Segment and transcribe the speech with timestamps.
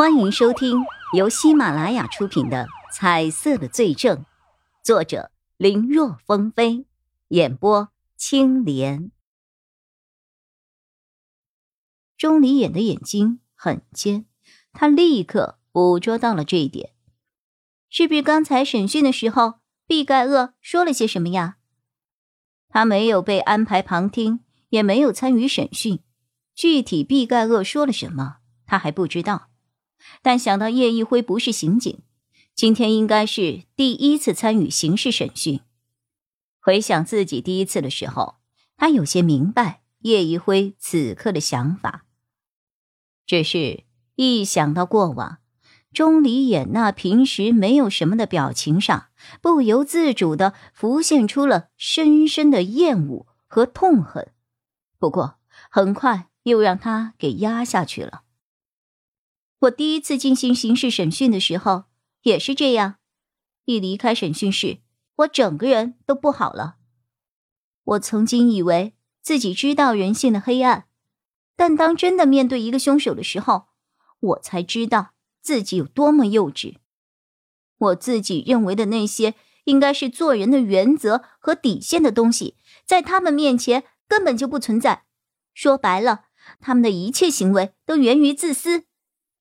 [0.00, 4.16] 欢迎收听由喜马拉雅出品的《彩色的罪证》，
[4.82, 6.86] 作者林若风飞，
[7.28, 9.10] 演播青莲。
[12.16, 14.24] 钟离眼的眼睛很尖，
[14.72, 16.94] 他立刻捕捉到了这一点。
[17.90, 19.56] 是不是刚才审讯的时候，
[19.86, 21.58] 毕盖厄说了些什么呀？
[22.70, 24.40] 他没有被安排旁听，
[24.70, 26.02] 也没有参与审讯，
[26.54, 29.49] 具体毕盖厄说了什么，他还不知道。
[30.22, 32.00] 但想到叶一辉不是刑警，
[32.54, 35.60] 今天应该是第一次参与刑事审讯。
[36.60, 38.36] 回想自己第一次的时候，
[38.76, 42.04] 他有些明白叶一辉此刻的想法。
[43.26, 43.84] 只是
[44.16, 45.38] 一想到过往，
[45.92, 49.06] 钟离眼那平时没有什么的表情上，
[49.40, 54.32] 不由自主的浮现出了深深的厌恶和痛恨。
[54.98, 55.36] 不过
[55.70, 58.22] 很快又让他给压下去了。
[59.60, 61.84] 我第一次进行刑事审讯的时候
[62.22, 62.96] 也是这样，
[63.66, 64.78] 一离开审讯室，
[65.16, 66.76] 我整个人都不好了。
[67.84, 70.86] 我曾经以为自己知道人性的黑暗，
[71.56, 73.66] 但当真的面对一个凶手的时候，
[74.20, 75.10] 我才知道
[75.42, 76.76] 自己有多么幼稚。
[77.76, 85.04] 我自己认为的那些应该是做人的原则和底线的东西，在他们面前根本就不存在。
[85.52, 86.24] 说白了，
[86.60, 88.84] 他们的一切行为都源于自私。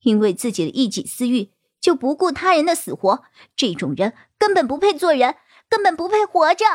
[0.02, 3.24] 因为自己的一己私欲，就不顾他人的死活，
[3.56, 5.36] 这种人根本不配做人，
[5.70, 6.66] 根本不配活着。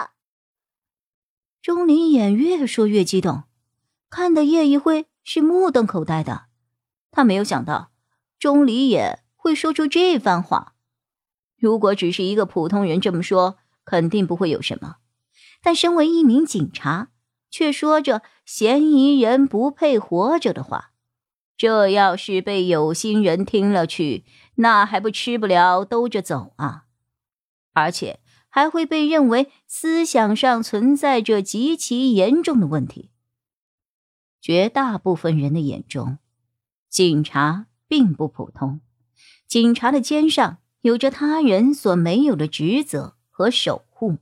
[1.62, 3.44] 钟离眼越说越激动，
[4.10, 6.46] 看得叶一辉是目瞪口呆的。
[7.10, 7.92] 他没有想到
[8.38, 10.74] 钟离眼会说出这番话。
[11.56, 14.96] 如果只是一个普通人这么说，肯定不会有什么。
[15.62, 17.08] 但身为一名警察，
[17.50, 20.93] 却说着嫌疑人不配活着的话。
[21.56, 24.24] 这要是被有心人听了去，
[24.56, 26.86] 那还不吃不了兜着走啊！
[27.72, 33.10] 而且还会被认为思想上存在着极其严重的问题。
[34.40, 36.18] 绝大部分人的眼中，
[36.88, 38.80] 警察并不普通，
[39.48, 44.18] 警察的肩上有着他人所没有的职责和守护。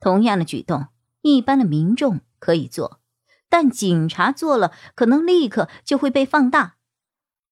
[0.00, 0.86] 同样的举动，
[1.20, 3.01] 一般的民众可以做。
[3.52, 6.76] 但警察做了，可能立刻就会被放大，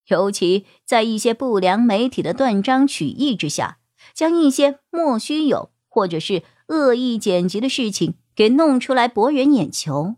[0.06, 3.81] 尤其在一些不良媒体的断章取义之下，
[4.15, 10.15] 将一些莫须有或者是恶意剪辑的事情给弄出来博人眼球。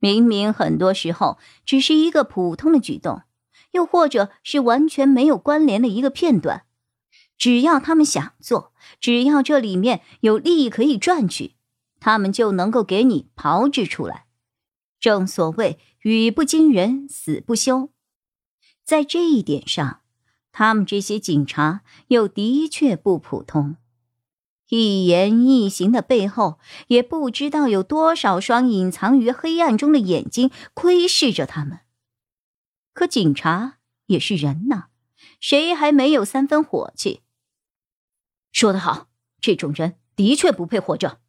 [0.00, 3.22] 明明很多时候只是一个普通的举动，
[3.70, 6.64] 又或者是完全没有关联的一个片段，
[7.38, 11.54] 只要他们想做，只要这里面有利益可以赚取，
[12.00, 14.26] 他们就能够给你炮制出来。
[15.00, 17.90] 正所谓语不惊人死不休，
[18.84, 20.02] 在这一点上，
[20.52, 23.76] 他们这些警察又的确不普通。
[24.68, 31.80] 一言一行的背后，也不知道有多少双隐藏于黑暗中的眼睛窥视着他们。
[32.92, 34.88] 可警察也是人呐，
[35.40, 37.22] 谁还没有三分火气？
[38.52, 39.08] 说得好，
[39.40, 41.20] 这种人的确不配活着。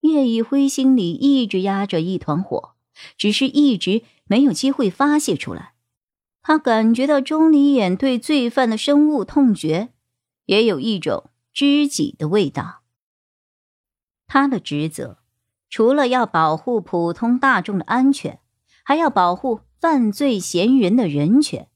[0.00, 2.75] 叶一辉心里一直压着一团火。
[3.16, 5.74] 只是一直没有机会发泄出来。
[6.42, 9.88] 他感觉到钟离眼对罪犯的深恶痛绝，
[10.44, 12.82] 也有一种知己的味道。
[14.28, 15.18] 他的职责，
[15.68, 18.40] 除了要保护普通大众的安全，
[18.84, 21.68] 还要保护犯罪嫌疑人的人权。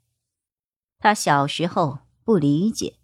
[0.98, 2.97] 他小时候不理解，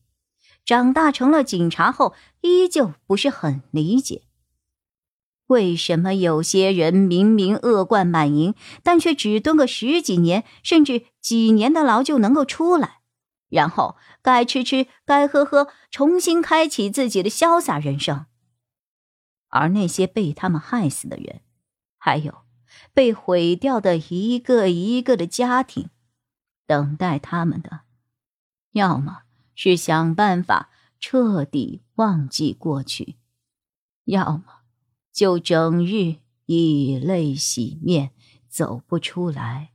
[0.65, 4.25] 长大成了警察后，依旧不是很理解。
[5.46, 13.00] 为什么有些人明明恶贯满盈，但却只蹲个十几年甚至几年的牢就能够出来，
[13.48, 18.26] 然后该吃吃该喝喝，重新开启自己的潇洒人生？
[19.48, 21.42] 而那些被他们害死的人，
[21.96, 22.42] 还有
[22.92, 25.90] 被毁掉的一个一个的家庭，
[26.66, 27.82] 等待他们的，
[28.72, 29.22] 要么
[29.54, 33.16] 是想办法彻底忘记过去，
[34.06, 34.56] 要么……
[35.16, 38.10] 就整日以泪洗面，
[38.50, 39.72] 走不出来。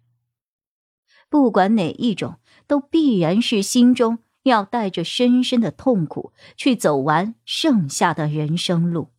[1.30, 9.10] 不管哪一种，都必然是心中要带着深深的痛苦去走完剩下的人生路。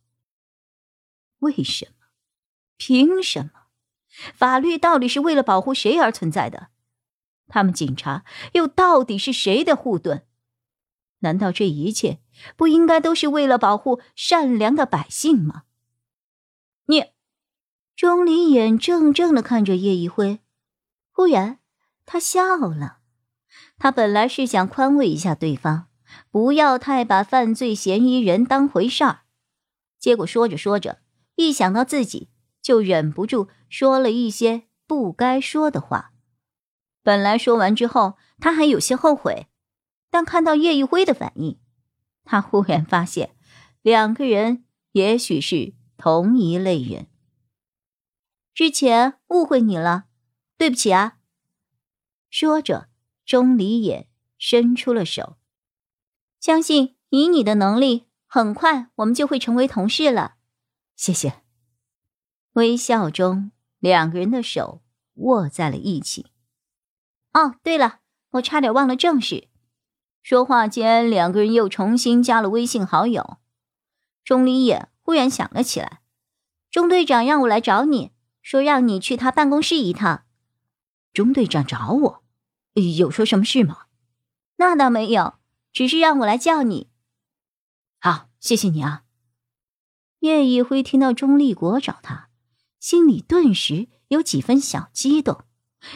[1.39, 2.07] 为什么？
[2.77, 3.51] 凭什么？
[4.33, 6.69] 法律到底是为了保护谁而存在的？
[7.49, 8.23] 他们警察
[8.53, 10.25] 又到底是谁的护盾？
[11.19, 12.19] 难道这一切
[12.55, 15.63] 不应该都是为了保护善良的百姓吗？
[17.95, 20.39] 钟离眼怔怔的看着叶一辉，
[21.11, 21.59] 忽然，
[22.05, 22.97] 他笑了。
[23.77, 25.85] 他本来是想宽慰一下对方，
[26.31, 29.21] 不要太把犯罪嫌疑人当回事儿，
[29.99, 31.01] 结果说着说着，
[31.35, 32.29] 一想到自己，
[32.61, 36.13] 就忍不住说了一些不该说的话。
[37.03, 39.47] 本来说完之后，他还有些后悔，
[40.09, 41.59] 但看到叶一辉的反应，
[42.23, 43.35] 他忽然发现，
[43.83, 47.07] 两个人也许是同一类人。
[48.53, 50.05] 之前误会你了，
[50.57, 51.17] 对不起啊。
[52.29, 52.87] 说着，
[53.25, 54.07] 钟离也
[54.37, 55.37] 伸出了手。
[56.39, 60.35] 相信以你的能力，很快我们就会成为同事了。
[60.95, 61.41] 谢谢。
[62.53, 64.83] 微笑中，两个人的手
[65.15, 66.27] 握在了一起。
[67.33, 68.01] 哦，对了，
[68.31, 69.47] 我差点忘了正事。
[70.21, 73.37] 说话间，两个人又重新加了微信好友。
[74.23, 76.01] 钟离也忽然想了起来，
[76.69, 78.11] 钟队长让我来找你，
[78.43, 80.25] 说让你去他办公室一趟。
[81.11, 82.23] 钟队长找我？
[82.97, 83.85] 有说什么事吗？
[84.57, 85.39] 那倒没有，
[85.71, 86.89] 只是让我来叫你。
[87.99, 89.03] 好，谢谢你啊。
[90.19, 92.29] 叶一辉听到钟立国找他，
[92.79, 95.45] 心里顿时有几分小激动。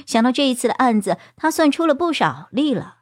[0.05, 2.97] 想到这一次的案子，他算出了不少力了。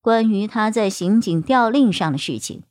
[0.00, 2.64] 关于他在刑警调令上的事情，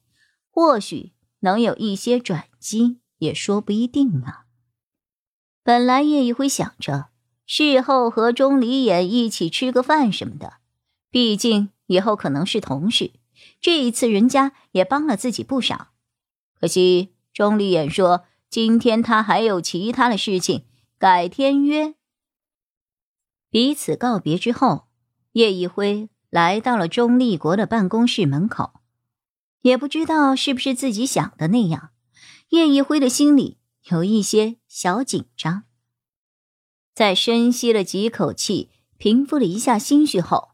[0.50, 4.46] 或许能有一些转机，也说不一定呢。
[5.64, 7.10] 本来叶一辉想着。
[7.52, 10.58] 事后和钟离眼一起吃个饭什么的，
[11.10, 13.12] 毕竟以后可能是同事。
[13.60, 15.88] 这一次人家也帮了自己不少，
[16.60, 20.66] 可惜钟离眼说今天他还有其他的事情，
[21.00, 21.96] 改天约。
[23.50, 24.86] 彼此告别之后，
[25.32, 28.74] 叶一辉来到了钟立国的办公室门口，
[29.64, 31.90] 也不知道是不是自己想的那样，
[32.50, 35.64] 叶一辉的心里有一些小紧张。
[36.94, 40.52] 在深吸了几口气，平复了一下心绪后，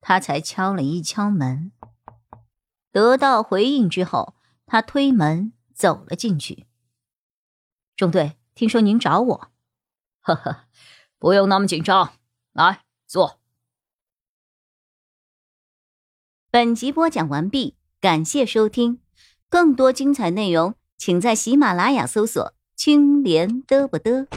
[0.00, 1.72] 他才敲了一敲门。
[2.92, 6.66] 得到回应之后，他推门走了进去。
[7.96, 9.50] 中队，听说您找我？
[10.20, 10.64] 呵呵，
[11.18, 12.14] 不用那么紧张，
[12.52, 13.40] 来坐。
[16.50, 19.02] 本集播讲完毕，感谢收听，
[19.48, 24.28] 更多精彩内容，请在喜马拉雅搜索“青莲嘚不嘚”。